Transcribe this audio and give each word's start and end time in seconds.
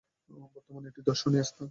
বর্তমানে 0.53 0.87
এটি 0.89 1.01
দর্শনীয় 1.09 1.45
স্থান। 1.49 1.67